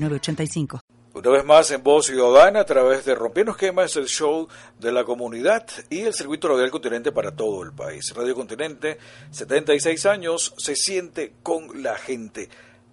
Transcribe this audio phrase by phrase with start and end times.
[0.00, 4.46] una vez más en Voz Ciudadana a través de Rompiendo Esquemas, el show
[4.78, 8.14] de la comunidad y el circuito radial continente para todo el país.
[8.14, 8.98] Radio Continente,
[9.32, 12.48] 76 años, se siente con la gente.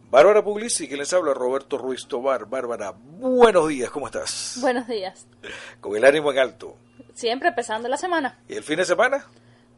[0.09, 2.47] Bárbara Puglisi, que les habla, Roberto Ruiz Tobar.
[2.47, 4.57] Bárbara, buenos días, ¿cómo estás?
[4.59, 5.27] Buenos días.
[5.79, 6.75] Con el ánimo en alto.
[7.13, 8.39] Siempre empezando la semana.
[8.49, 9.27] ¿Y el fin de semana?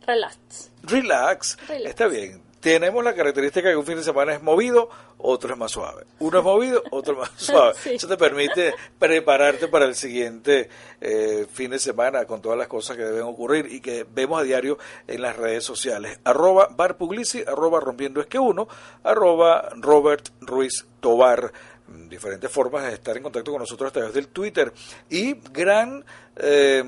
[0.05, 0.71] Relax.
[0.84, 1.57] Relax.
[1.68, 1.90] Relax.
[1.90, 5.72] Está bien tenemos la característica que un fin de semana es movido, otro es más
[5.72, 6.06] suave.
[6.20, 7.74] Uno es movido, otro es más suave.
[7.86, 12.98] Eso te permite prepararte para el siguiente eh, fin de semana con todas las cosas
[12.98, 14.77] que deben ocurrir y que vemos a diario
[15.08, 16.20] en las redes sociales.
[16.24, 18.68] Arroba barpuglici, arroba rompiendo es que uno,
[19.04, 21.54] arroba Robert Ruiz Tobar
[22.10, 24.74] diferentes formas de estar en contacto con nosotros a través del Twitter
[25.10, 26.04] y gran
[26.35, 26.84] eh,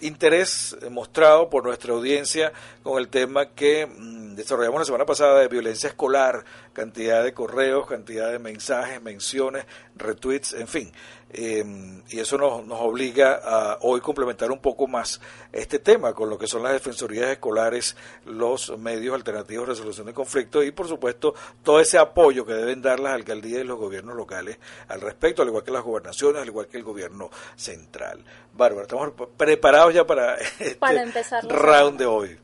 [0.00, 5.48] interés mostrado por nuestra audiencia con el tema que mm, desarrollamos la semana pasada de
[5.48, 9.66] violencia escolar, cantidad de correos, cantidad de mensajes, menciones,
[9.96, 10.92] retweets, en fin.
[11.30, 15.20] Em, y eso nos, nos obliga a hoy complementar un poco más
[15.52, 20.14] este tema con lo que son las defensorías escolares, los medios alternativos de resolución de
[20.14, 24.16] conflictos y, por supuesto, todo ese apoyo que deben dar las alcaldías y los gobiernos
[24.16, 28.24] locales al respecto, al igual que las gobernaciones, al igual que el gobierno central.
[28.54, 32.38] Bárbara, estamos preparados ya para este para empezar round de hoy.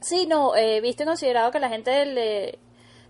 [0.00, 2.60] Sí, no, eh, viste considerado que a la gente le,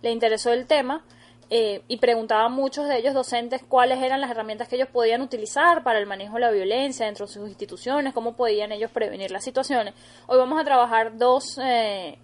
[0.00, 1.04] le interesó el tema
[1.52, 5.82] eh, y preguntaban muchos de ellos docentes cuáles eran las herramientas que ellos podían utilizar
[5.82, 9.42] para el manejo de la violencia dentro de sus instituciones, cómo podían ellos prevenir las
[9.42, 9.94] situaciones.
[10.28, 12.18] Hoy vamos a trabajar dos, eh,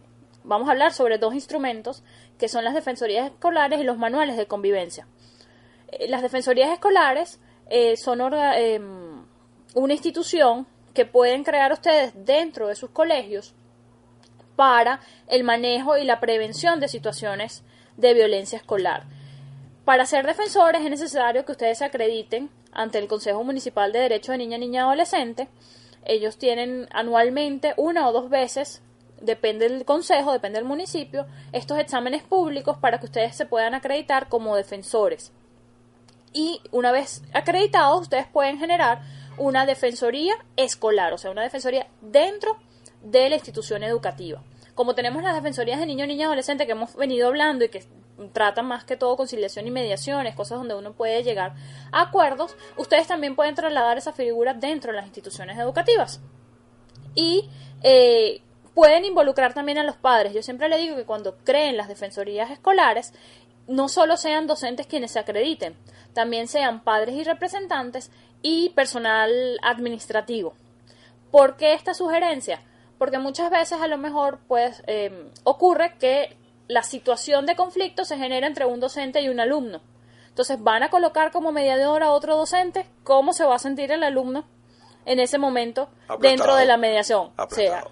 [0.45, 2.05] vamos a hablar sobre dos instrumentos
[2.39, 5.09] que son las defensorías escolares y los manuales de convivencia.
[5.89, 7.41] Eh, las defensorías escolares
[7.97, 13.57] son una institución que pueden crear ustedes dentro de sus colegios
[14.55, 17.65] para el manejo y la prevención de situaciones
[17.97, 19.16] de violencia escolar.
[19.87, 24.33] Para ser defensores es necesario que ustedes se acrediten ante el Consejo Municipal de Derecho
[24.33, 25.47] de Niña, Niña y Adolescente.
[26.05, 28.83] Ellos tienen anualmente una o dos veces,
[29.21, 34.29] depende del consejo, depende del municipio, estos exámenes públicos para que ustedes se puedan acreditar
[34.29, 35.31] como defensores.
[36.33, 39.03] Y una vez acreditados, ustedes pueden generar
[39.39, 42.57] una defensoría escolar, o sea, una defensoría dentro
[43.03, 44.43] de la institución educativa
[44.77, 47.83] como tenemos las defensorías de niños, niñas y adolescentes que hemos venido hablando y que
[48.33, 51.55] tratan más que todo conciliación y mediaciones, cosas donde uno puede llegar
[51.93, 56.21] a acuerdos, ustedes también pueden trasladar esa figura dentro de las instituciones educativas.
[57.15, 57.49] Y
[57.83, 58.43] eh,
[58.75, 60.35] pueden involucrar también a los padres.
[60.35, 63.13] Yo siempre le digo que cuando creen las defensorías escolares,
[63.67, 65.77] no solo sean docentes quienes se acrediten,
[66.13, 68.11] también sean padres y representantes
[68.43, 70.55] y personal administrativo.
[71.31, 72.61] ¿Por qué esta sugerencia?
[72.99, 76.37] porque muchas veces a lo mejor pues eh, ocurre que
[76.69, 79.81] la situación de conflicto se genera entre un docente y un alumno.
[80.29, 84.03] Entonces van a colocar como mediador a otro docente, ¿cómo se va a sentir el
[84.03, 84.45] alumno
[85.05, 85.89] en ese momento
[86.21, 87.33] dentro de la mediación?
[87.37, 87.85] O sea,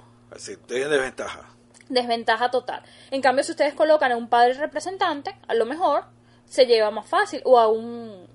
[0.66, 1.48] tiene desventaja.
[1.88, 2.82] Desventaja total.
[3.10, 6.04] En cambio, si ustedes colocan a un padre representante, a lo mejor
[6.44, 8.26] se lleva más fácil, o a un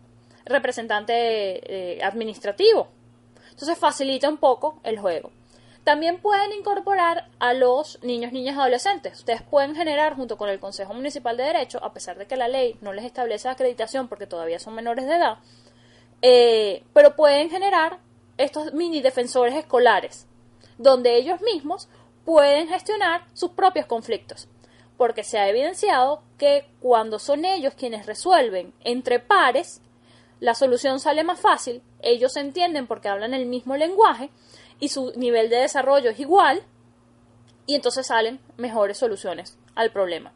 [0.46, 2.90] representante eh, administrativo.
[3.52, 5.32] Entonces facilita un poco el juego.
[5.90, 9.18] También pueden incorporar a los niños, niñas adolescentes.
[9.18, 12.48] Ustedes pueden generar junto con el Consejo Municipal de Derecho, a pesar de que la
[12.48, 15.40] ley no les establece acreditación porque todavía son menores de edad,
[16.22, 17.98] eh, pero pueden generar
[18.38, 20.28] estos mini defensores escolares,
[20.78, 21.90] donde ellos mismos
[22.24, 24.48] pueden gestionar sus propios conflictos.
[24.96, 29.82] Porque se ha evidenciado que cuando son ellos quienes resuelven entre pares,
[30.40, 34.30] la solución sale más fácil, ellos se entienden porque hablan el mismo lenguaje
[34.80, 36.64] y su nivel de desarrollo es igual
[37.66, 40.34] y entonces salen mejores soluciones al problema.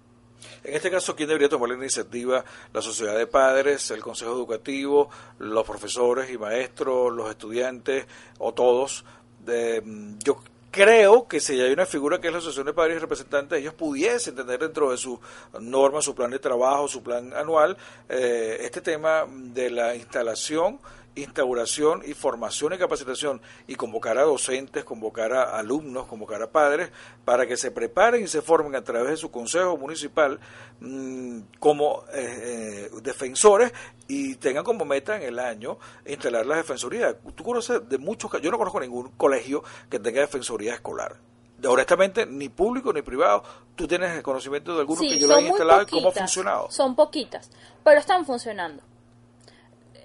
[0.64, 2.44] En este caso, ¿quién debería tomar la iniciativa?
[2.74, 5.10] ¿La sociedad de padres, el consejo educativo,
[5.40, 8.06] los profesores y maestros, los estudiantes
[8.40, 9.06] o todos?
[9.46, 9.82] De,
[10.24, 10.40] yo
[10.74, 13.74] creo que si hay una figura que es la Asociación de Padres y Representantes, ellos
[13.76, 15.20] pudiesen tener dentro de su
[15.60, 17.78] norma, su plan de trabajo, su plan anual,
[18.10, 20.80] eh, este tema de la instalación
[21.16, 26.92] instauración y formación y capacitación y convocar a docentes, convocar a alumnos, convocar a padres
[27.24, 30.40] para que se preparen y se formen a través de su consejo municipal
[30.80, 33.72] mm, como eh, eh, defensores
[34.08, 37.18] y tengan como meta en el año instalar la defensoría.
[37.36, 41.18] Tú conoces de muchos, yo no conozco ningún colegio que tenga defensoría escolar
[41.66, 43.44] honestamente, ni público ni privado,
[43.76, 46.72] tú tienes el conocimiento de algunos que yo lo he instalado y cómo ha funcionado.
[46.72, 47.50] Son poquitas,
[47.84, 48.84] pero están funcionando.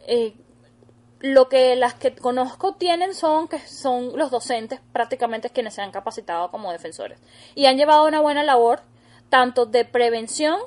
[0.06, 0.34] Eh,
[1.20, 5.90] lo que las que conozco tienen son que son los docentes prácticamente quienes se han
[5.90, 7.18] capacitado como defensores.
[7.54, 8.80] Y han llevado una buena labor
[9.28, 10.58] tanto de prevención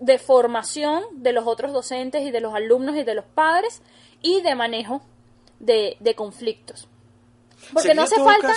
[0.00, 3.82] de formación de los otros docentes y de los alumnos y de los padres
[4.20, 5.02] y de manejo
[5.60, 6.88] de conflictos
[7.72, 8.52] porque no hace falta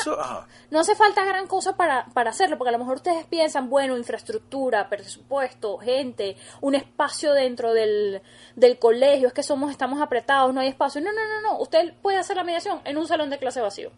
[0.71, 3.97] no hace falta gran cosa para, para hacerlo, porque a lo mejor ustedes piensan, bueno,
[3.97, 8.21] infraestructura, presupuesto, gente, un espacio dentro del,
[8.55, 11.01] del colegio, es que somos estamos apretados, no hay espacio.
[11.01, 13.91] No, no, no, no, usted puede hacer la mediación en un salón de clase vacío,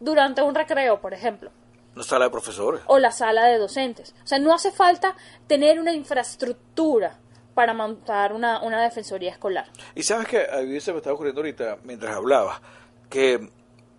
[0.00, 1.50] durante un recreo, por ejemplo.
[1.94, 2.82] La sala de profesores.
[2.86, 4.14] O la sala de docentes.
[4.22, 5.16] O sea, no hace falta
[5.46, 7.18] tener una infraestructura
[7.54, 9.66] para montar una, una defensoría escolar.
[9.94, 12.60] Y sabes que a mí se me estaba ocurriendo ahorita, mientras hablaba,
[13.08, 13.48] que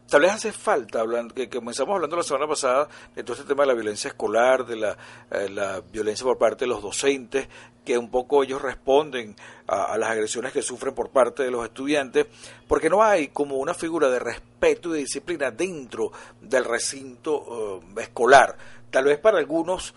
[0.08, 3.64] tal vez hace falta, hablando, que, comenzamos hablando la semana pasada de todo este tema
[3.64, 4.98] de la violencia escolar, de la,
[5.32, 7.48] eh, la violencia por parte de los docentes,
[7.88, 9.36] que un poco ellos responden
[9.68, 12.28] a, las agresiones que sufren por parte de los estudiantes,
[12.68, 16.12] porque no hay como una figura de respeto y de disciplina dentro
[16.42, 18.58] del recinto eh, escolar.
[18.90, 19.94] Tal vez para algunos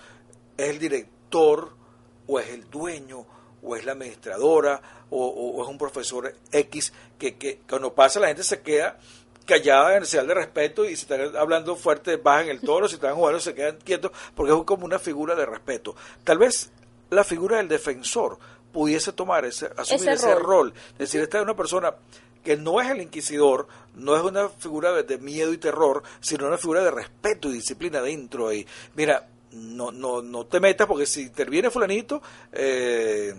[0.57, 1.75] es el director
[2.27, 3.27] o es el dueño
[3.63, 4.81] o es la administradora
[5.11, 8.99] o, es un profesor X que, que cuando pasa la gente se queda
[9.47, 13.15] callada en señal de respeto y si están hablando fuerte bajan el toro, si están
[13.15, 15.95] jugando se quedan quietos porque es como una figura de respeto.
[16.25, 16.71] Tal vez
[17.11, 18.39] la figura del defensor
[18.73, 20.73] pudiese tomar ese, asumir ese, rol.
[20.93, 21.95] Es decir, esta es una persona
[22.45, 23.67] que no es el inquisidor,
[23.97, 28.01] no es una figura de, miedo y terror, sino una figura de respeto y disciplina
[28.01, 28.53] dentro.
[28.53, 32.23] Y mira, no, no, no te metas porque si interviene fulanito,
[32.53, 33.35] eh,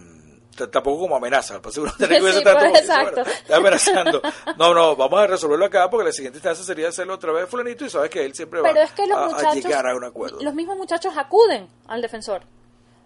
[0.71, 3.21] tampoco como amenaza, para seguro tener que tanto exacto.
[3.21, 4.21] está amenazando.
[4.57, 7.85] No, no, vamos a resolverlo acá porque la siguiente instancia sería hacerlo otra vez fulanito
[7.85, 10.39] y sabes que él siempre va a, llegar a un acuerdo.
[10.41, 12.43] Los mismos muchachos acuden al defensor.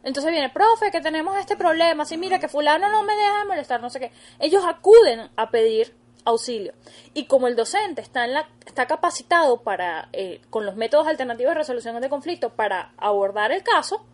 [0.03, 3.45] Entonces viene, profe, que tenemos este problema, si mira que fulano no me deja de
[3.45, 4.11] molestar, no sé qué.
[4.39, 5.95] Ellos acuden a pedir
[6.25, 6.73] auxilio.
[7.13, 11.51] Y como el docente está, en la, está capacitado para, eh, con los métodos alternativos
[11.51, 14.05] de resolución de conflicto para abordar el caso,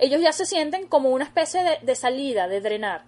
[0.00, 3.04] ellos ya se sienten como una especie de, salida, de drenar.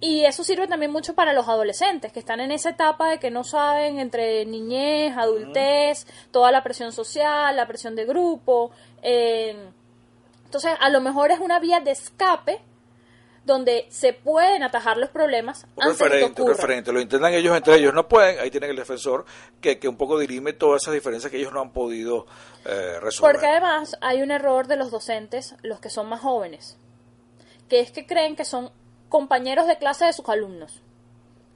[0.00, 3.30] Y eso sirve también mucho para los adolescentes, que están en esa etapa de que
[3.30, 8.72] no saben entre niñez, adultez, toda la presión social, la presión de grupo.
[9.02, 9.56] Eh,
[10.44, 12.60] entonces, a lo mejor es una vía de escape
[13.44, 17.92] donde se pueden atajar los problemas un antes referente, referente, lo intentan ellos entre ellos,
[17.92, 19.24] no pueden, ahí tienen el defensor
[19.60, 22.26] que, que un poco dirime todas esas diferencias que ellos no han podido
[22.64, 23.34] eh, resolver.
[23.34, 26.78] Porque además hay un error de los docentes, los que son más jóvenes,
[27.68, 28.70] que es que creen que son
[29.08, 30.80] compañeros de clase de sus alumnos.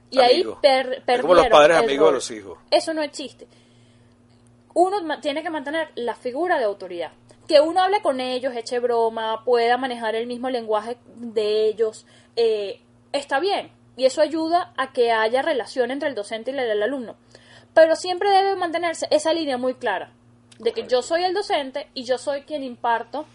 [0.09, 2.57] Y ahí per, como los padres amigos de los hijos.
[2.71, 3.47] Eso no existe.
[4.73, 7.11] Uno tiene que mantener la figura de autoridad
[7.47, 12.05] que uno hable con ellos, eche broma, pueda manejar el mismo lenguaje de ellos,
[12.35, 12.81] eh,
[13.13, 13.71] está bien.
[13.95, 17.15] Y eso ayuda a que haya relación entre el docente y el, alumno.
[17.73, 20.11] Pero siempre debe mantenerse esa línea muy clara,
[20.59, 23.25] de que yo soy el docente y yo soy quien imparto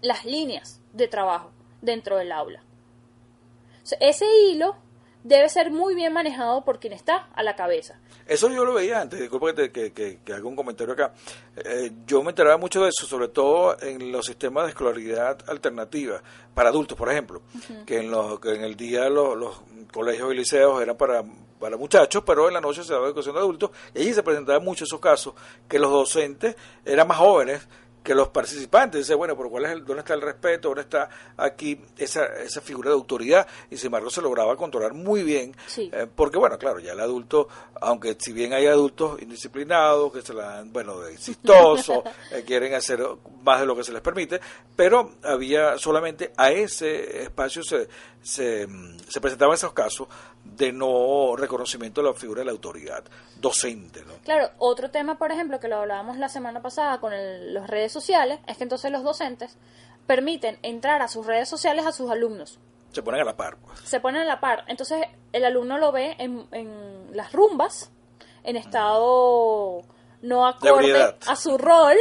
[0.00, 1.50] las líneas de trabajo
[1.80, 2.62] dentro del aula.
[4.00, 4.76] ese hilo
[5.24, 7.98] debe ser muy bien manejado por quien está a la cabeza.
[8.26, 11.12] Eso yo lo veía antes, disculpa que, que, que, haga un comentario acá.
[11.56, 16.22] Eh, yo me enteraba mucho de eso, sobre todo en los sistemas de escolaridad alternativa,
[16.54, 17.42] para adultos, por ejemplo,
[17.86, 21.24] que, en los, que en el día los, los colegios y liceos eran para,
[21.58, 24.62] para muchachos, pero en la noche se daba educación de adultos, y allí se presentaban
[24.62, 25.34] muchos esos casos,
[25.66, 27.66] que los docentes eran más jóvenes,
[28.04, 30.68] que los participantes dicen, bueno, pero ¿cuál es el, ¿dónde está el respeto?
[30.68, 31.08] ¿Dónde está
[31.38, 33.46] aquí esa, esa figura de autoridad?
[33.70, 37.48] Y sin embargo se lograba controlar muy bien, eh, porque bueno, claro, ya el adulto,
[37.80, 43.00] aunque si bien hay adultos indisciplinados, que se la dan, bueno, exitosos, eh, quieren hacer
[43.42, 44.38] más de lo que se les permite,
[44.76, 47.88] pero había solamente a ese espacio se,
[48.20, 48.68] se,
[49.08, 50.08] se presentaban esos casos
[50.56, 53.04] de no reconocimiento de la figura de la autoridad
[53.36, 54.02] docente.
[54.04, 54.14] ¿no?
[54.24, 57.12] Claro, otro tema, por ejemplo, que lo hablábamos la semana pasada con
[57.52, 59.56] las redes sociales, es que entonces los docentes
[60.06, 62.58] permiten entrar a sus redes sociales a sus alumnos.
[62.92, 63.56] Se ponen a la par.
[63.56, 63.80] Pues.
[63.80, 64.64] Se ponen a la par.
[64.68, 67.90] Entonces el alumno lo ve en, en las rumbas,
[68.44, 69.82] en estado
[70.22, 71.96] no acorde a su rol.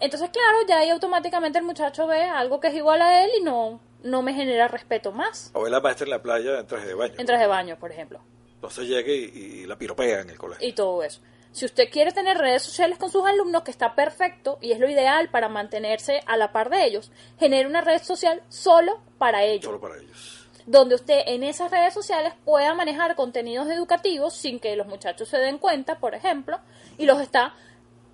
[0.00, 3.44] Entonces, claro, ya ahí automáticamente el muchacho ve algo que es igual a él y
[3.44, 5.50] no, no me genera respeto más.
[5.54, 7.14] O ve la maestra en la playa en traje de baño.
[7.18, 8.20] En traje de baño, por ejemplo.
[8.54, 10.66] Entonces llegue y, la piropea en el colegio.
[10.66, 11.20] Y todo eso.
[11.50, 14.88] Si usted quiere tener redes sociales con sus alumnos, que está perfecto y es lo
[14.88, 19.64] ideal para mantenerse a la par de ellos, genere una red social solo para ellos.
[19.64, 20.48] Solo para ellos.
[20.64, 25.38] Donde usted en esas redes sociales pueda manejar contenidos educativos sin que los muchachos se
[25.38, 26.58] den cuenta, por ejemplo,
[26.96, 27.54] y los está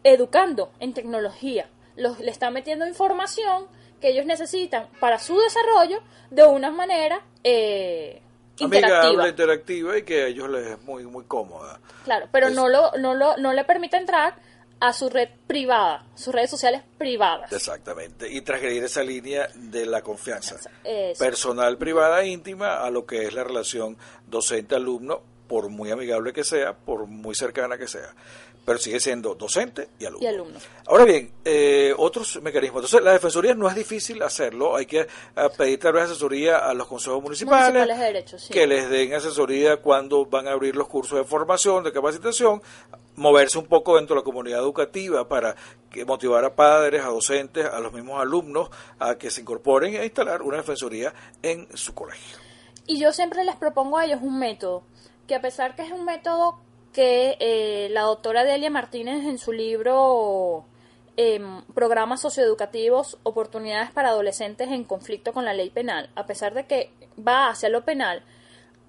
[0.03, 1.69] educando en tecnología.
[1.95, 3.67] Los, le está metiendo información
[4.01, 6.01] que ellos necesitan para su desarrollo
[6.31, 8.23] de una manera eh,
[8.61, 11.81] amigable, interactiva y que a ellos les es muy muy cómoda.
[12.05, 14.35] Claro, pero no lo no lo no le permite entrar
[14.81, 17.53] a su red privada, sus redes sociales privadas.
[17.53, 20.57] Exactamente, y transgredir esa línea de la confianza
[21.19, 26.75] personal, privada, íntima, a lo que es la relación docente-alumno, por muy amigable que sea,
[26.75, 28.15] por muy cercana que sea
[28.69, 30.59] pero sigue siendo docente y alumno.
[30.87, 32.81] Ahora bien, eh, otros mecanismos.
[32.85, 34.77] Entonces, la defensoría no es difícil hacerlo.
[34.77, 35.07] Hay que eh,
[35.57, 37.89] pedir tal vez asesoría a los consejos municipales,
[38.51, 42.61] que les den asesoría cuando van a abrir los cursos de formación, de capacitación,
[43.17, 45.57] moverse un poco dentro de la comunidad educativa para
[45.91, 50.05] que motivar a padres, a docentes, a los mismos alumnos a que se incorporen a
[50.05, 52.37] instalar una defensoría en su colegio.
[52.87, 54.83] Y yo siempre les propongo a ellos un método,
[55.27, 56.68] que a pesar que es un método
[56.99, 60.65] que eh, la doctora Delia Martínez en su libro
[61.17, 66.67] em, Programas socioeducativos, oportunidades para adolescentes en conflicto con la ley penal, a pesar de
[66.67, 68.25] que va hacia lo penal,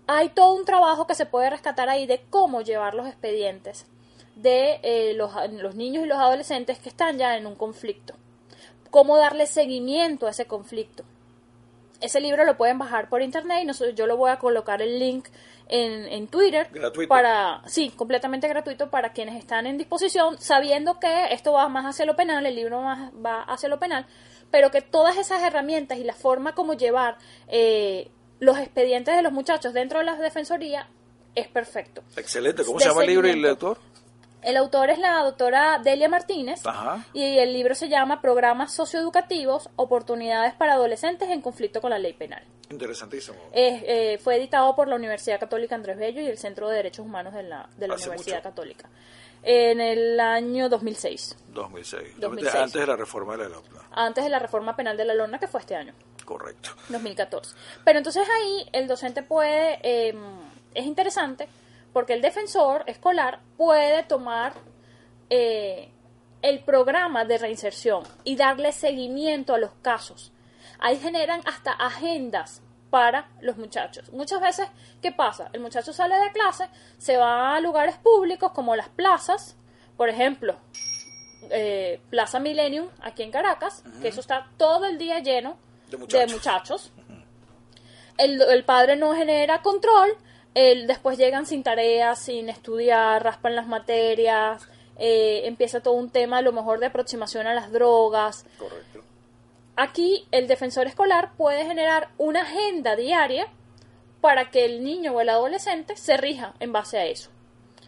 [0.07, 3.85] hay todo un trabajo que se puede rescatar ahí de cómo llevar los expedientes
[4.35, 8.15] de eh, los, los niños y los adolescentes que están ya en un conflicto,
[8.89, 11.03] cómo darle seguimiento a ese conflicto.
[12.01, 15.27] Ese libro lo pueden bajar por internet y yo lo voy a colocar el link
[15.67, 16.67] en, en Twitter.
[16.71, 17.09] Gratuito.
[17.09, 22.05] Para, sí, completamente gratuito para quienes están en disposición, sabiendo que esto va más hacia
[22.05, 24.05] lo penal, el libro más va hacia lo penal,
[24.51, 29.31] pero que todas esas herramientas y la forma como llevar eh, los expedientes de los
[29.31, 30.87] muchachos dentro de la defensoría
[31.35, 32.03] es perfecto.
[32.15, 32.63] Excelente.
[32.63, 33.77] ¿Cómo se llama el libro y el autor?
[34.41, 36.61] El autor es la doctora Delia Martínez
[37.13, 42.13] y el libro se llama Programas socioeducativos, oportunidades para adolescentes en conflicto con la ley
[42.13, 42.43] penal.
[42.69, 43.37] Interesantísimo.
[43.51, 47.33] Eh, fue editado por la Universidad Católica Andrés Bello y el Centro de Derechos Humanos
[47.33, 48.89] de la, de la Universidad Católica
[49.43, 51.37] en el año 2006.
[51.53, 52.15] 2006.
[52.55, 53.81] Antes de la reforma de la LONA.
[53.91, 55.93] Antes de la reforma penal de la LONA, que fue este año.
[56.25, 56.71] Correcto.
[56.89, 57.55] 2014.
[57.83, 60.15] Pero entonces ahí el docente puede, eh,
[60.73, 61.47] es interesante
[61.93, 64.53] porque el defensor escolar puede tomar
[65.29, 65.91] eh,
[66.41, 70.31] el programa de reinserción y darle seguimiento a los casos.
[70.79, 74.11] Ahí generan hasta agendas para los muchachos.
[74.11, 74.67] Muchas veces,
[75.01, 75.49] ¿qué pasa?
[75.53, 79.57] El muchacho sale de clase, se va a lugares públicos como las plazas,
[79.97, 80.57] por ejemplo,
[81.51, 85.57] eh, Plaza Millennium aquí en Caracas, que eso está todo el día lleno
[85.89, 86.91] de muchachos.
[88.17, 90.17] el, el, padre no genera control
[90.53, 96.39] el, después llegan sin tareas, sin estudiar, raspan las materias, eh, empieza todo un tema
[96.39, 98.45] a lo mejor de aproximación a las drogas.
[98.57, 99.01] Correcto.
[99.75, 103.47] Aquí el defensor escolar puede generar una agenda diaria
[104.19, 107.29] para que el niño o el adolescente se rija en base a eso.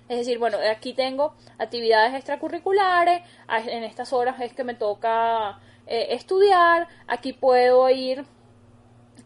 [0.08, 6.08] Es decir, bueno, aquí tengo actividades extracurriculares, en estas horas es que me toca eh,
[6.12, 8.26] estudiar, aquí puedo ir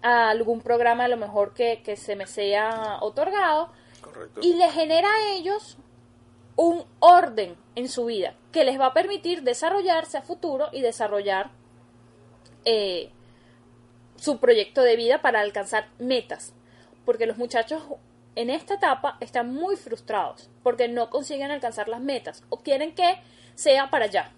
[0.06, 3.72] a algún programa a lo mejor que, se me sea otorgado
[4.40, 5.78] y le genera a ellos
[6.56, 11.50] un orden en su vida que les va a permitir desarrollarse a futuro y desarrollar
[12.66, 13.10] eh,
[14.16, 16.54] su proyecto de vida para alcanzar metas.
[17.04, 17.82] Porque los muchachos
[18.36, 23.22] en esta etapa están muy frustrados porque no consiguen alcanzar las metas o quieren que
[23.56, 24.32] sea para allá.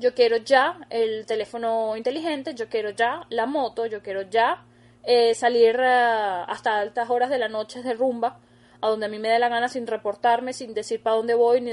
[0.00, 4.64] Yo quiero ya el teléfono inteligente, yo quiero ya la moto, yo quiero ya
[5.04, 8.38] eh, salir eh, hasta altas horas de la noche de rumba,
[8.80, 11.60] a donde a mí me dé la gana sin reportarme, sin decir para dónde voy,
[11.60, 11.72] ni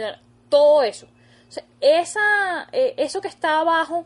[0.50, 1.08] todo eso.
[1.80, 4.06] esa, eh, eso que está abajo,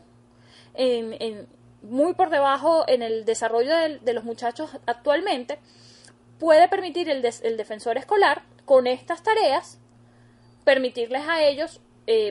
[0.74, 1.48] en,
[1.82, 5.58] muy por debajo en el desarrollo de, los muchachos actualmente,
[6.38, 9.78] puede permitir el, el, defensor escolar con estas tareas,
[10.64, 11.80] permitirles a ellos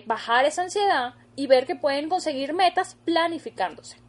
[0.05, 4.02] bajar esa ansiedad y ver que pueden conseguir metas planificándose.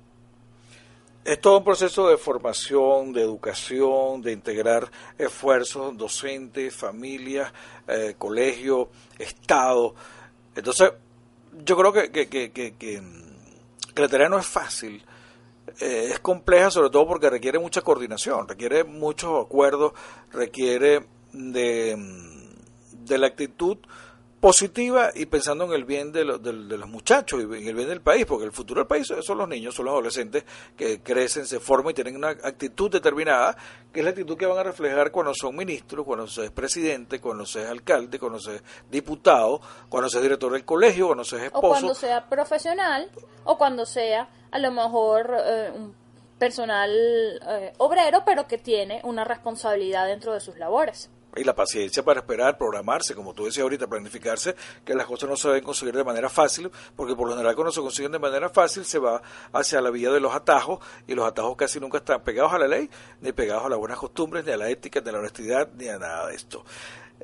[1.25, 7.51] Es todo un proceso de formación, de educación, de integrar esfuerzos docentes, familias,
[7.89, 9.95] eh, colegio, Estado.
[10.55, 10.93] Entonces,
[11.65, 13.03] yo creo que, que, que,
[13.97, 15.03] la tarea no es fácil.
[15.81, 19.95] Eh, es compleja sobre todo porque requiere mucha coordinación, requiere muchos acuerdos,
[20.31, 21.97] requiere de
[23.09, 23.79] la actitud
[24.45, 28.03] positiva y pensando en el bien de, de, los muchachos y en el bien del
[28.03, 30.45] país, porque el futuro del país son los niños, son los adolescentes
[30.77, 33.57] que crecen, se forman y tienen una actitud determinada,
[33.91, 37.23] que es la actitud que van a reflejar cuando son ministros, cuando se es presidente,
[37.23, 41.25] cuando se es alcalde, cuando se es diputado, cuando se es director del colegio, cuando
[41.25, 41.67] se es esposo.
[41.67, 43.11] O cuando sea profesional,
[43.45, 45.95] o cuando sea a lo mejor eh, un
[46.39, 52.03] personal eh, obrero, pero que tiene una responsabilidad dentro de sus labores y la paciencia
[52.05, 55.95] para esperar, programarse, como tú decías ahorita, planificarse, que las cosas no se deben conseguir
[55.95, 59.23] de manera fácil, porque por lo general cuando se consiguen de manera fácil se va
[59.53, 62.69] hacia la vía de los atajos, y los atajos casi nunca están pegados a la
[62.69, 62.89] ley,
[63.21, 65.89] ni pegados a las buenas costumbres, ni a la ética, ni a la honestidad, ni
[65.89, 66.65] a nada de esto.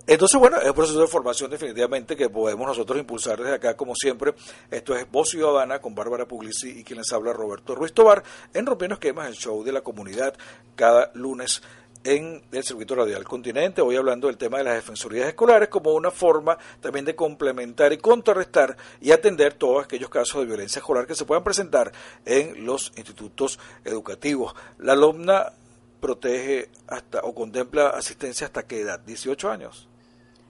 [0.06, 3.94] Entonces, bueno, es un proceso de formación definitivamente que podemos nosotros impulsar desde acá, como
[3.94, 4.34] siempre.
[4.70, 8.22] Esto es Voz Ciudadana con Bárbara Puglisi y quien les habla Roberto Ruiz Tobar
[8.54, 10.34] en Rompiendo Esquemas, el show de la comunidad,
[10.74, 11.62] cada lunes
[12.04, 13.82] en el circuito radial continente.
[13.82, 17.98] Hoy hablando del tema de las defensorías escolares como una forma también de complementar y
[17.98, 21.92] contrarrestar y atender todos aquellos casos de violencia escolar que se puedan presentar
[22.24, 24.54] en los institutos educativos.
[24.78, 25.52] La alumna
[26.00, 29.00] protege hasta o contempla asistencia hasta qué edad?
[29.00, 29.88] 18 años.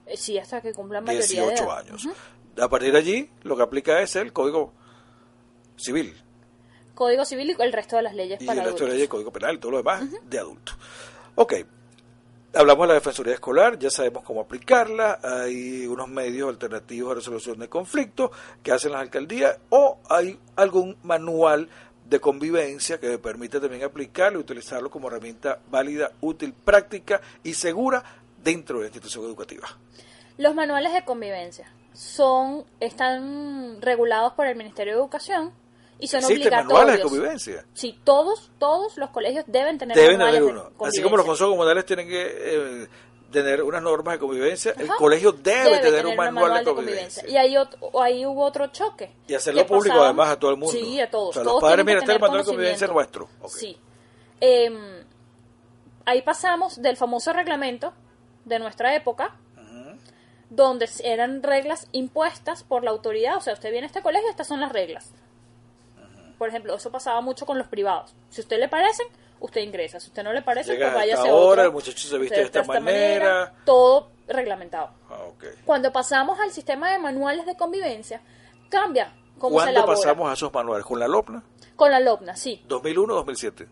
[0.06, 2.08] Eh, sí, hasta que cumpla mayoría 18 años.
[2.58, 4.72] A partir de allí, lo que aplica es el Código
[5.76, 6.16] Civil.
[6.94, 9.32] Código Civil y el resto de las leyes y para el resto de leyes, Código
[9.32, 10.76] Penal y todo lo demás de adultos.
[11.36, 11.54] Ok,
[12.54, 17.58] hablamos de la Defensoría Escolar, ya sabemos cómo aplicarla, hay unos medios alternativos de resolución
[17.58, 18.30] de conflictos
[18.62, 21.68] que hacen las alcaldías o hay algún manual
[22.04, 28.02] de convivencia que permite también aplicarlo y utilizarlo como herramienta válida, útil, práctica y segura
[28.42, 29.68] dentro de la institución educativa.
[30.36, 35.52] Los manuales de convivencia son están regulados por el Ministerio de Educación
[36.00, 36.66] y son obligatorios.
[36.66, 37.64] manuales de convivencia?
[37.74, 40.70] Sí, todos, todos los colegios deben tener deben manuales uno.
[40.78, 42.88] de Así como los consejos comunales tienen que eh,
[43.30, 47.28] tener unas normas de convivencia, el colegio debe, tener, un manual, de, convivencia.
[47.28, 47.54] Y ahí,
[48.00, 49.14] ahí hubo otro choque.
[49.28, 50.72] Y hacerlo público además a todo el mundo.
[50.72, 51.30] Sí, a todos.
[51.30, 53.28] O sea, los padres, mira, este el manual de convivencia nuestro.
[53.46, 53.76] Sí.
[54.40, 55.04] Eh,
[56.04, 57.92] ahí pasamos del famoso reglamento
[58.44, 59.36] de nuestra época,
[60.48, 63.36] donde eran reglas impuestas por la autoridad.
[63.36, 65.12] O sea, usted viene a este colegio, estas son las reglas.
[66.40, 68.14] Por ejemplo, eso pasaba mucho con los privados.
[68.30, 69.06] Si a usted le parecen,
[69.40, 70.00] usted ingresa.
[70.00, 72.44] Si a usted no le parece, pues vaya a ahora, el muchacho se viste de
[72.44, 73.52] esta, manera.
[73.66, 74.88] Todo reglamentado.
[75.10, 75.18] Ah,
[75.66, 78.22] Cuando pasamos al sistema de manuales de convivencia,
[78.70, 79.84] cambia cómo se elabora.
[79.84, 80.86] ¿Cuándo pasamos a esos manuales?
[80.86, 81.42] ¿Con la LOPNA?
[81.76, 82.64] Con la LOPNA, sí.
[82.66, 83.68] ¿2001 o 2007?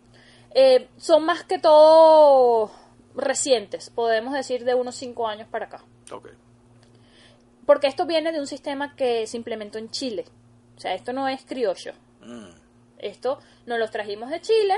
[0.51, 2.71] Eh, son más que todo
[3.15, 5.83] recientes, podemos decir de unos cinco años para acá.
[6.13, 6.33] Okay.
[7.65, 10.27] Porque esto viene de un sistema que se implementó en Chile.
[10.77, 11.95] O sea, esto no es criollo.
[12.21, 12.58] Mm.
[12.99, 14.75] Esto nos los trajimos de Chile,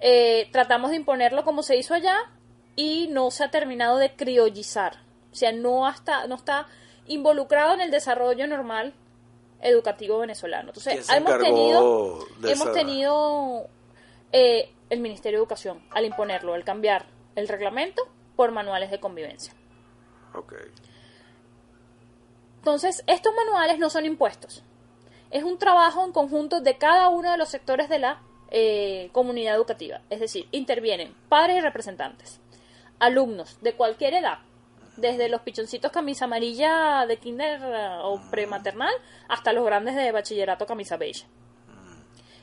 [0.00, 2.16] eh, tratamos de imponerlo como se hizo allá
[2.76, 4.96] y no se ha terminado de criollizar.
[5.32, 6.68] O sea, no, hasta, no está
[7.06, 8.94] involucrado en el desarrollo normal
[9.60, 10.68] educativo venezolano.
[10.68, 13.66] Entonces, hemos tenido, hemos tenido
[14.32, 18.02] eh, el Ministerio de Educación al imponerlo, al cambiar el reglamento
[18.36, 19.52] por manuales de convivencia.
[22.58, 24.62] Entonces, estos manuales no son impuestos
[25.30, 29.54] es un trabajo en conjunto de cada uno de los sectores de la eh, comunidad
[29.54, 30.00] educativa.
[30.10, 32.40] Es decir, intervienen padres y representantes,
[32.98, 34.38] alumnos de cualquier edad,
[34.96, 38.92] desde los pichoncitos camisa amarilla de kinder eh, o prematernal
[39.28, 41.26] hasta los grandes de bachillerato camisa beige.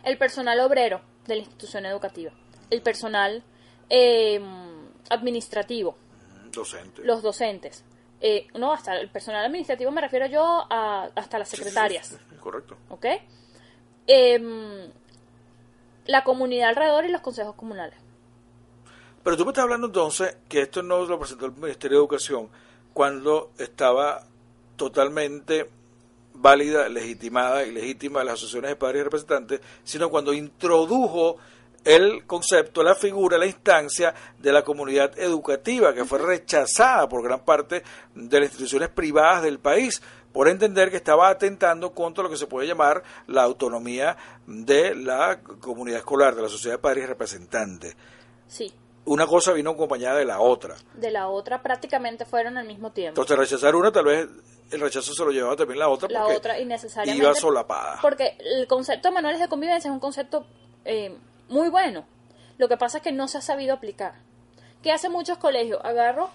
[0.04, 2.32] El personal obrero de la institución educativa,
[2.69, 3.43] el personal
[3.89, 4.43] em,
[5.10, 5.98] administrativo,
[7.04, 7.84] los docentes,
[8.21, 12.17] eh, no, hasta el personal administrativo me refiero yo a hasta las secretarias.
[12.39, 12.78] correcto.
[12.89, 13.06] ¿Ok?
[14.08, 14.89] Em,
[16.06, 17.99] la comunidad alrededor y los consejos comunales.
[19.23, 22.49] Pero tú me estás hablando entonces que esto no lo presentó el Ministerio de Educación
[22.93, 24.23] cuando estaba
[24.75, 25.69] totalmente
[26.36, 31.38] válida, legitimada y legítima las asociaciones de padres y representantes, sino cuando introdujo
[31.86, 37.45] el concepto, la figura, la instancia de la comunidad educativa, que fue rechazada por gran
[37.45, 37.84] parte
[38.15, 40.02] de las instituciones privadas del país,
[40.34, 45.39] por entender que estaba atentando contra lo que se puede llamar la autonomía de la
[45.39, 47.95] comunidad escolar, de la sociedad de padres y representantes.
[48.48, 48.74] Sí.
[49.06, 50.76] Una cosa vino acompañada de la otra.
[50.95, 53.21] De la otra prácticamente fueron al mismo tiempo.
[53.21, 54.28] Entonces rechazar una tal vez
[54.71, 58.00] el rechazo se lo llevaba también la otra la otra innecesariamente iba solapada.
[58.02, 60.48] Porque el concepto de manuales de convivencia es un concepto
[60.84, 61.15] eh,
[61.49, 62.05] muy bueno.
[62.58, 64.13] Lo que pasa es que no se ha sabido aplicar.
[64.81, 65.79] ¿Qué hacen muchos colegios?
[65.84, 66.29] Agarro,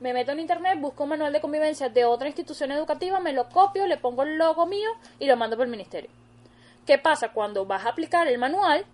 [0.00, 3.48] me meto en internet, busco un manual de convivencia de otra institución educativa, me lo
[3.48, 6.10] copio, le pongo el logo mío y lo mando por el ministerio.
[6.86, 7.32] ¿Qué pasa?
[7.32, 8.86] Cuando vas a aplicar el manual,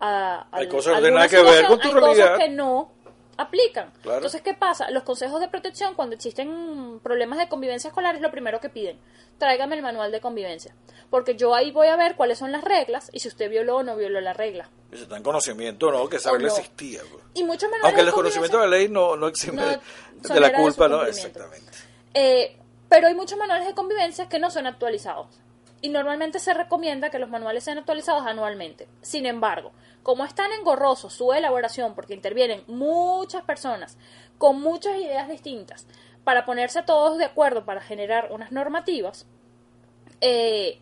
[0.00, 2.90] a, hay cosas que nada que ver con tu hay cosas que no
[3.38, 3.92] aplican.
[4.04, 4.90] Entonces, ¿qué pasa?
[4.90, 8.98] Los consejos de protección, cuando existen problemas de convivencia escolar, es lo primero que piden.
[9.38, 10.74] Tráigame el manual de convivencia.
[11.08, 13.82] Porque yo ahí voy a ver cuáles son las reglas y si usted violó o
[13.82, 14.68] no violó la regla.
[14.90, 16.08] Eso está en conocimiento, ¿no?
[16.08, 17.00] Que esa regla existía.
[17.10, 17.24] Pues.
[17.34, 19.78] Y muchos Aunque el desconocimiento de la ley no, no exime
[20.22, 21.04] de la culpa, ¿no?
[21.04, 21.72] Exactamente.
[22.12, 22.56] Eh,
[22.88, 25.28] pero hay muchos manuales de convivencia que no son actualizados
[25.80, 28.88] y normalmente se recomienda que los manuales sean actualizados anualmente.
[29.00, 33.96] Sin embargo, como es tan engorroso su elaboración, porque intervienen muchas personas
[34.38, 35.86] con muchas ideas distintas,
[36.24, 39.26] para ponerse todos de acuerdo para generar unas normativas,
[40.20, 40.80] eh,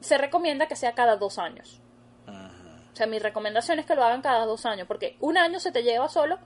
[0.00, 1.80] se recomienda que sea cada dos años.
[2.26, 5.72] O sea, mi recomendación es que lo hagan cada dos años, porque un año se
[5.72, 6.38] te lleva solo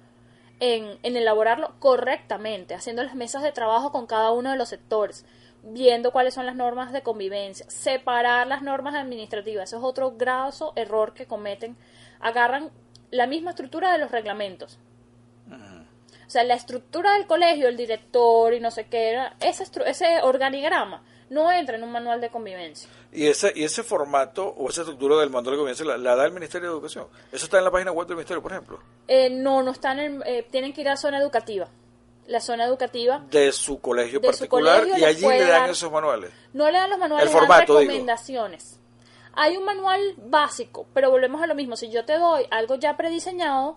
[0.61, 5.27] en, en elaborarlo correctamente, haciendo las mesas de trabajo con cada uno de los sectores,
[5.63, 10.73] viendo cuáles son las normas de convivencia, separar las normas administrativas, eso es otro graso
[10.77, 11.77] error que cometen,
[12.21, 12.71] agarran
[13.11, 14.79] la misma estructura de los reglamentos.
[15.51, 21.03] O sea, la estructura del colegio, el director y no sé qué, ese, ese organigrama
[21.31, 22.91] no entra en un manual de convivencia.
[23.13, 26.33] ¿Y ese, y ese formato o esa estructura del manual de convivencia la, da el
[26.33, 27.07] Ministerio de Educación?
[27.33, 28.79] ¿Eso está en la página web del Ministerio, por ejemplo?
[29.07, 31.69] Eh, no, no está en eh, tienen que ir a zona educativa
[32.29, 36.31] la zona educativa de su colegio particular y allí le dan esos manuales.
[36.53, 38.79] No le dan los manuales, le dan recomendaciones.
[39.33, 41.77] Hay un manual básico, pero volvemos a lo mismo.
[41.77, 43.77] Si yo te doy algo ya prediseñado,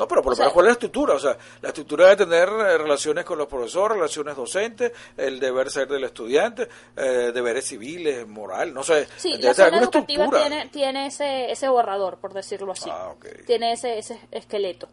[0.00, 1.14] no, pero por lo menos, ¿cuál es la estructura?
[1.14, 5.70] O sea, la estructura de tener eh, relaciones con los profesores, relaciones docentes, el deber
[5.70, 9.06] ser del estudiante, eh, deberes civiles, moral, no sé.
[9.18, 12.88] Sí, la zona educativa tiene, tiene ese, ese borrador, por decirlo así.
[12.90, 13.12] Ah,
[13.46, 14.88] Tiene ese, ese esqueleto.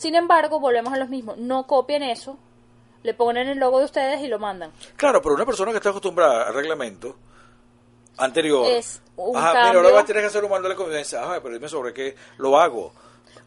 [0.00, 2.38] Sin embargo, volvemos a lo mismo, no copien eso,
[3.02, 4.72] le ponen el logo de ustedes y lo mandan.
[4.96, 7.16] Claro, pero una persona que está acostumbrada al reglamento
[8.16, 9.68] anterior, es un ajá, cambio.
[9.68, 11.92] mira, ahora vas a tener que hacer un manual de convivencia, ajá, pero dime sobre
[11.92, 12.94] qué lo hago.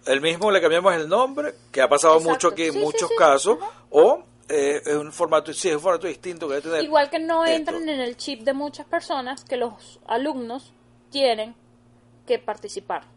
[0.06, 3.58] El mismo le cambiamos el nombre, que ha pasado mucho aquí en muchos casos,
[3.90, 6.84] o eh, es un formato, sí, es un formato distinto que debe tener.
[6.84, 10.72] Igual que no entran en el chip de muchas personas que los alumnos
[11.10, 11.56] tienen
[12.28, 13.12] que participar.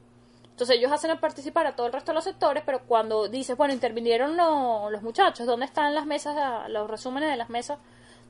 [0.57, 3.75] Entonces ellos hacen participar a todo el resto de los sectores, pero cuando dices, bueno,
[3.75, 6.35] intervinieron los muchachos, ¿dónde están las mesas,
[6.71, 7.79] los resúmenes de las mesas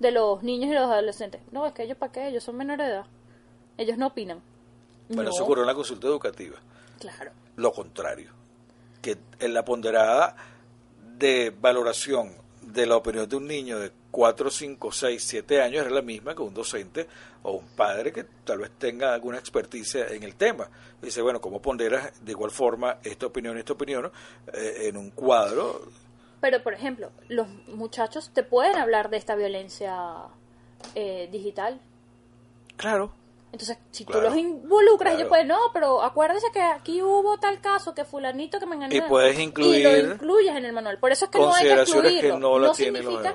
[0.01, 1.41] de los niños y los adolescentes?
[1.53, 3.07] No, es que ellos para qué, ellos son menores de edad.
[3.79, 4.43] Ellos no opinan.
[5.09, 6.57] Bueno, eso ocurre en la consulta educativa.
[6.99, 7.31] Claro.
[7.55, 8.33] Lo contrario,
[9.01, 10.35] que en la ponderada
[11.17, 12.35] de valoración
[12.77, 16.35] de la opinión de un niño de 4, 5, 6, 7 años es la misma
[16.35, 17.07] que un docente
[17.43, 20.69] o un padre que tal vez tenga alguna experticia en el tema.
[21.01, 24.13] Dice, bueno, ¿cómo ponderas de igual forma esta opinión y esta opinión
[24.53, 25.89] eh, en un cuadro?
[26.43, 29.97] Pero, por ejemplo, los muchachos te pueden hablar de esta violencia
[30.95, 31.81] eh, digital.
[32.77, 33.11] Claro.
[33.57, 37.95] Entonces, si tú los involucras, ellos pueden, no, pero acuérdese que aquí hubo tal caso,
[37.95, 38.95] que fulanito que me engañó.
[38.95, 39.81] Y puedes incluir.
[39.81, 40.99] Y lo incluyes en el manual.
[40.99, 42.35] Por eso es que no hay que excluirlo.
[42.35, 43.35] Que no, la significa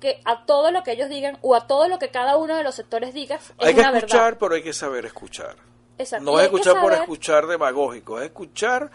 [0.00, 2.64] que a todo lo que ellos digan o a todo lo que cada uno de
[2.64, 5.56] los sectores diga es Hay que escuchar, pero hay que saber escuchar.
[5.98, 6.24] Exacto.
[6.24, 8.90] No es escuchar por escuchar demagógico, es escuchar,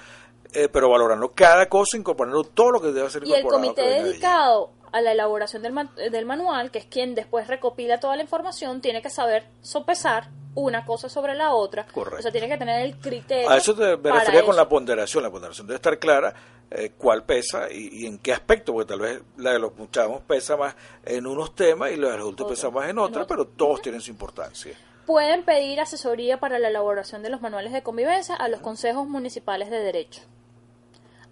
[0.53, 3.63] eh, pero valorando cada cosa, incorporando todo lo que debe ser incorporado.
[3.63, 5.73] Y el comité dedicado a la elaboración del,
[6.11, 10.85] del manual, que es quien después recopila toda la información, tiene que saber sopesar una
[10.85, 11.85] cosa sobre la otra.
[11.85, 12.19] Correcto.
[12.19, 13.49] O sea, tiene que tener el criterio.
[13.49, 15.23] A eso te me refería con la ponderación.
[15.23, 16.33] La ponderación debe estar clara
[16.71, 20.57] eh, cuál pesa y, en qué aspecto, porque tal vez la de los muchachos pesa
[20.57, 23.81] más en unos temas y la de los adultos pesa más en otros, pero todos
[23.81, 24.75] tienen su importancia.
[25.05, 29.69] Pueden pedir asesoría para la elaboración de los manuales de convivencia a los consejos municipales
[29.69, 30.21] de derecho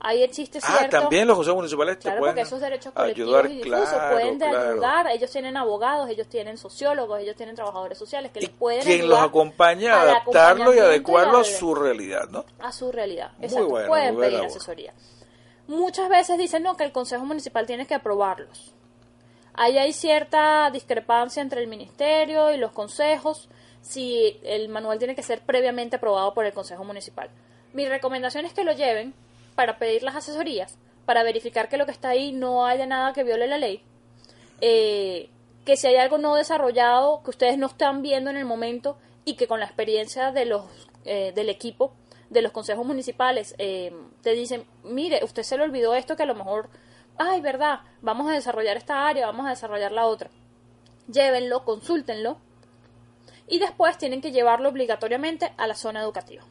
[0.03, 0.97] ahí existe ah, cierto...
[0.97, 5.07] Ah, también los consejos municipales te pueden porque esos derechos colectivos y difusos pueden ayudar,
[5.07, 9.19] ellos tienen abogados, ellos tienen sociólogos, ellos tienen trabajadores sociales que les pueden quien los
[9.19, 12.45] acompaña a adaptarlo y adecuarlo a su realidad, ¿no?
[12.59, 14.93] A su realidad, exacto, pueden pedir asesoría.
[15.67, 18.73] Muchas veces dicen, no, que el consejo municipal tiene que aprobarlos.
[19.53, 23.49] Ahí hay cierta discrepancia entre el ministerio y los consejos,
[23.83, 27.29] si el manual tiene que ser previamente aprobado por el consejo municipal.
[27.73, 29.13] Mi recomendación es que lo lleven
[29.55, 33.23] para pedir las asesorías, para verificar que lo que está ahí no haya nada que
[33.23, 33.83] viole la ley,
[34.61, 35.29] eh,
[35.65, 39.35] que si hay algo no desarrollado que ustedes no están viendo en el momento y
[39.35, 40.63] que con la experiencia de los,
[41.03, 41.93] eh, del equipo
[42.29, 46.25] de los consejos municipales eh, te dicen, mire, usted se le olvidó esto que a
[46.27, 46.69] lo mejor,
[47.17, 50.29] ay, verdad, vamos a desarrollar esta área, vamos a desarrollar la otra.
[51.07, 52.37] Llévenlo, consúltenlo
[53.53, 56.43] y después tienen que llevarlo obligatoriamente a la zona educativa.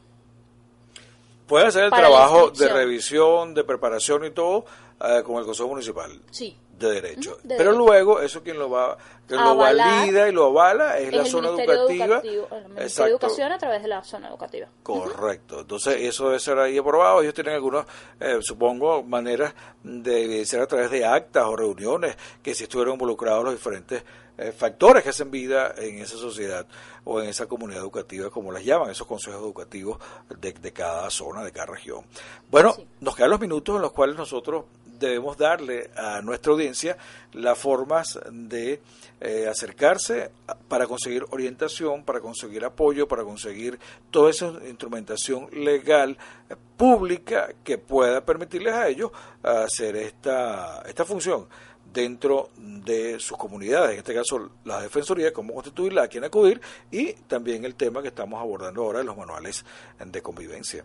[1.45, 4.63] Pueden hacer el trabajo de revisión, de preparación y todo
[5.03, 6.21] eh, con el Consejo Municipal.
[6.31, 7.37] Sí, de derecho.
[7.47, 8.97] Pero luego, eso quien lo va
[9.29, 12.21] lo valida y lo avala es, la zona educativa.
[12.23, 14.67] el Ministerio de Educación a través de la zona educativa.
[14.83, 15.61] Correcto.
[15.61, 17.21] Entonces, eso debe ser ahí aprobado.
[17.21, 17.85] Ellos tienen algunas,
[18.19, 23.43] eh, supongo, maneras de evidenciar a través de actas o reuniones que si estuvieron involucrados
[23.43, 24.03] los diferentes
[24.37, 26.65] eh, factores que hacen vida en esa sociedad
[27.03, 29.99] o en esa comunidad educativa, como las llaman, esos consejos educativos
[30.39, 32.03] de, de cada zona, de cada región.
[32.49, 34.65] Bueno, nos quedan los minutos en los cuales nosotros
[34.99, 36.97] debemos darle a nuestra audiencia
[37.33, 38.81] las formas de
[39.19, 40.31] eh, acercarse
[40.67, 43.79] para conseguir orientación, para conseguir apoyo, para conseguir
[44.11, 46.17] toda esa instrumentación legal
[46.49, 51.47] eh, pública que pueda permitirles a ellos hacer esta, esta función
[51.93, 57.13] dentro de sus comunidades, en este caso la defensoría, cómo constituirla, a quién acudir y
[57.13, 59.63] también el tema que estamos abordando ahora de los manuales
[60.03, 60.83] de convivencia.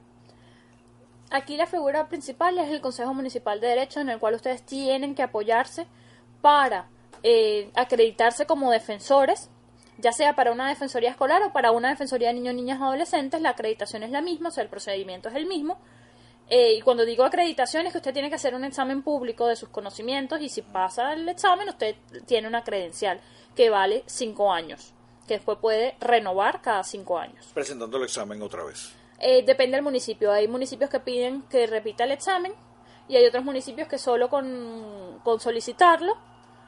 [1.30, 5.14] Aquí la figura principal es el Consejo Municipal de Derecho, en el cual ustedes tienen
[5.14, 5.86] que apoyarse
[6.40, 6.88] para
[7.22, 9.50] eh, acreditarse como defensores,
[9.98, 13.42] ya sea para una defensoría escolar o para una defensoría de niños, niñas, adolescentes.
[13.42, 15.78] La acreditación es la misma, o sea, el procedimiento es el mismo.
[16.48, 19.54] Eh, y cuando digo acreditación es que usted tiene que hacer un examen público de
[19.54, 23.20] sus conocimientos y si pasa el examen usted tiene una credencial
[23.54, 24.94] que vale cinco años,
[25.26, 27.50] que después puede renovar cada cinco años.
[27.52, 28.94] Presentando el examen otra vez.
[29.20, 30.32] Eh, depende del municipio.
[30.32, 32.52] Hay municipios que piden que repita el examen
[33.08, 36.16] y hay otros municipios que solo con, solicitarlo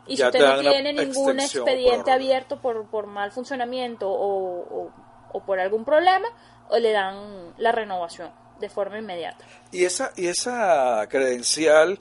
[0.06, 4.90] y si usted no tiene ningún expediente abierto por, por mal funcionamiento o,
[5.32, 6.26] o, por algún problema,
[6.70, 9.44] o le dan la renovación de forma inmediata.
[9.70, 11.98] ¿Y esa, y esa credencial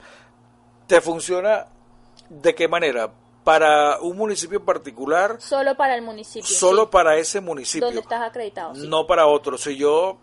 [0.86, 1.66] te funciona
[2.28, 3.12] de qué manera?
[3.44, 5.40] para un municipio particular.
[5.40, 6.46] Solo para el municipio.
[6.46, 7.86] Solo para ese municipio.
[7.86, 8.74] Donde estás acreditado.
[8.74, 9.56] No para otro.
[9.56, 10.18] Si yo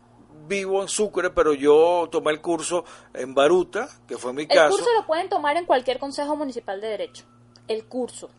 [0.48, 4.66] vivo en Sucre, pero yo tomé el curso en Baruta, que fue mi caso.
[4.66, 7.26] El curso lo pueden tomar en cualquier consejo municipal de derecho.
[7.68, 8.30] El curso.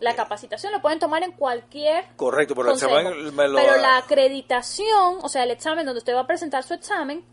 [0.00, 2.04] La capacitación lo pueden tomar en cualquier.
[2.16, 6.74] Correcto, pero Pero la acreditación, o sea, el examen donde usted va a presentar su
[6.74, 7.24] examen,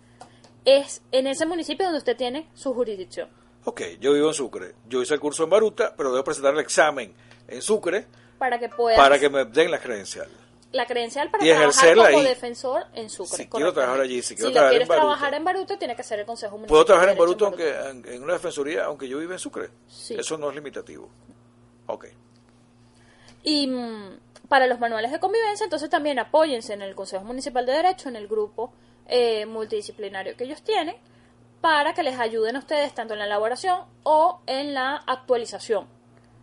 [0.63, 3.30] es en ese municipio donde usted tiene su jurisdicción.
[3.65, 4.76] Ok, yo vivo en Sucre.
[4.88, 7.13] Yo hice el curso en Baruta, pero debo presentar el examen
[7.47, 8.08] en Sucre.
[8.38, 8.95] Para que pueda.
[8.95, 10.30] Para que me den la credencial
[10.73, 13.38] la credencial para trabajar como defensor en Sucre.
[13.38, 16.19] Si quiero trabajar allí, si quiero si trabajar quieres trabajar en Baruto, tiene que ser
[16.19, 16.69] el Consejo Municipal.
[16.69, 19.69] ¿Puedo trabajar en Baruto, aunque en, una defensoría, aunque yo viva en Sucre?
[19.88, 20.15] Sí.
[20.15, 21.09] Eso no es limitativo.
[21.86, 22.07] Ok.
[23.43, 24.17] Y mm,
[24.49, 28.15] para los manuales de convivencia, entonces también apóyense en el Consejo Municipal de Derecho, en
[28.15, 28.73] el grupo
[29.07, 30.95] eh, multidisciplinario que ellos tienen,
[31.62, 35.88] para que les ayuden a ustedes tanto en la elaboración o en la actualización.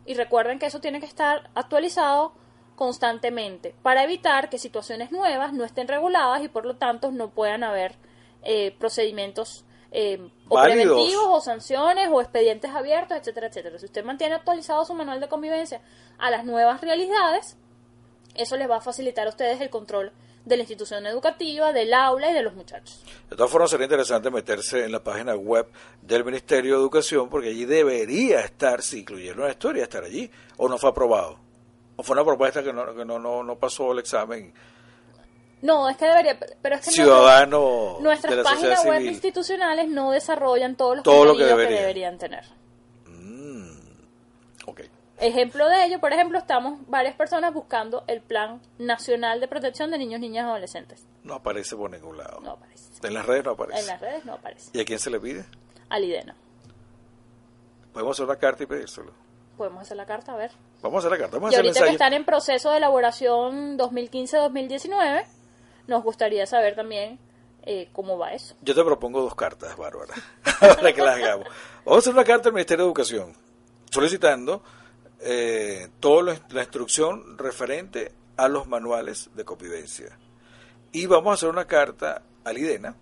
[0.06, 2.32] Y recuerden que eso tiene que estar actualizado
[2.80, 7.62] constantemente para evitar que situaciones nuevas no estén reguladas y por lo tanto no puedan
[7.62, 7.96] haber
[8.42, 13.78] eh, procedimientos eh, o preventivos o sanciones o expedientes abiertos, etcétera, etcétera.
[13.78, 15.82] Si usted mantiene actualizado su manual de convivencia
[16.16, 17.58] a las nuevas realidades,
[18.34, 20.10] eso les va a facilitar a ustedes el control
[20.46, 23.04] de la institución educativa, del aula y de los muchachos.
[23.28, 25.66] De todas formas, sería interesante meterse en la página web
[26.00, 30.66] del Ministerio de Educación, porque allí debería estar, si incluyeron la historia, estar allí, o
[30.66, 31.49] no fue aprobado
[32.02, 34.52] fue una propuesta que no, que no, no, pasó el examen?
[35.62, 40.96] No, es que debería, pero es que ciudadano nuestras páginas web institucionales no desarrollan todos
[40.96, 42.44] los Todo que, deberían tener.
[43.06, 43.78] Mm,
[45.18, 49.98] Ejemplo de ello, por ejemplo, estamos varias personas buscando el Plan Nacional de Protección de
[49.98, 51.06] Niños, Niñas y Adolescentes.
[51.24, 52.40] No aparece por ningún lado.
[52.40, 52.90] No aparece.
[53.02, 53.80] En las redes no aparece.
[53.80, 54.70] En las redes no aparece.
[54.72, 55.44] ¿Y a quién se le pide?
[55.90, 56.34] Al IDENA.
[57.92, 59.12] Podemos hacer una carta y pedírselo
[59.60, 60.52] podemos hacer la carta, a ver.
[60.80, 65.26] Vamos a hacer la carta, vamos y ahorita que están en proceso de elaboración 2015-2019,
[65.86, 67.18] nos gustaría saber también
[67.64, 68.54] eh, cómo va eso.
[68.62, 70.14] Yo te propongo dos cartas, Bárbara,
[70.60, 71.46] para que las hagamos.
[71.84, 73.34] Vamos a hacer una carta al Ministerio de Educación
[73.90, 74.62] solicitando
[75.20, 80.18] eh, toda la instrucción referente a los manuales de convivencia.
[80.90, 82.96] Y vamos a hacer una carta al IDENA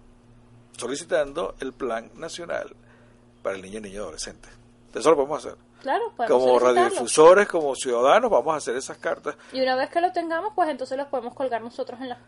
[0.77, 2.75] solicitando el Plan Nacional
[3.45, 4.49] para el Niño y Niño Adolescente.
[4.93, 5.68] Eso lo podemos hacer.
[5.81, 9.37] Claro, como radiodifusores, como ciudadanos, vamos a hacer esas cartas.
[9.53, 12.19] Y una vez que lo tengamos, pues entonces los podemos colgar nosotros en, la,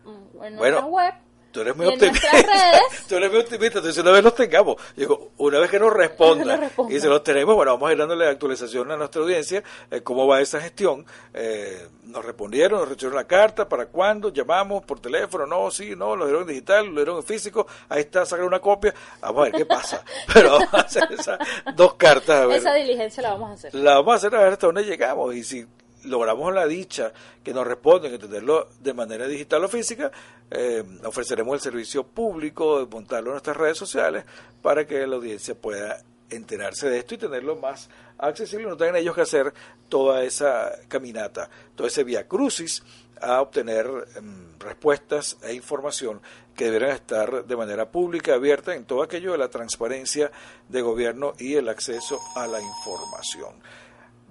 [0.42, 1.14] en nuestra web
[1.50, 2.28] Tú eres muy optimista.
[3.08, 3.78] tú eres muy optimista.
[3.78, 7.54] Entonces, una vez los tengamos, digo, una vez que nos respondan y se los tenemos,
[7.54, 11.04] bueno, vamos a ir dándole actualización a nuestra audiencia, eh, cómo va esa gestión.
[11.34, 16.16] Eh, nos respondieron, nos recibieron la carta, para cuándo, llamamos por teléfono, no, sí, no,
[16.16, 19.44] lo dieron en digital, lo dieron en físico, ahí está, sacar una copia, vamos a
[19.44, 20.04] ver qué pasa.
[20.32, 21.38] Pero vamos a hacer esas
[21.74, 22.50] dos cartas.
[22.52, 23.74] Esa diligencia la vamos a hacer.
[23.74, 25.66] La vamos a hacer a ver hasta dónde llegamos y si
[26.04, 30.10] logramos la dicha que nos responden, entenderlo de manera digital o física,
[30.50, 34.24] eh, ofreceremos el servicio público de montarlo en nuestras redes sociales
[34.62, 38.66] para que la audiencia pueda enterarse de esto y tenerlo más accesible.
[38.66, 39.52] No tengan ellos que hacer
[39.88, 42.82] toda esa caminata, todo ese via crucis
[43.20, 43.86] a obtener
[44.16, 46.22] em, respuestas e información
[46.54, 50.30] que deberán estar de manera pública, abierta en todo aquello de la transparencia
[50.68, 53.54] de gobierno y el acceso a la información.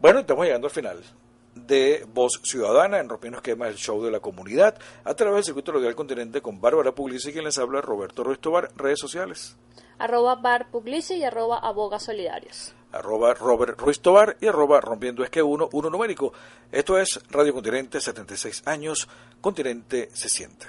[0.01, 1.03] Bueno, estamos llegando al final
[1.56, 5.72] de Voz Ciudadana en Rompiendo Esquemas, el show de la comunidad, a través del Circuito
[5.72, 9.58] Local Continente con Bárbara Puglisi, quien les habla, Roberto Ruiz Tobar, redes sociales.
[9.98, 12.74] Arroba Bar Puglisi y arroba Aboga Solidarios.
[12.92, 16.34] Arroba Robert Ruiz Tobar y arroba Rompiendo Esque 1, uno numérico.
[16.72, 19.08] Esto es Radio Continente, 76 años,
[19.42, 20.66] Continente se siente.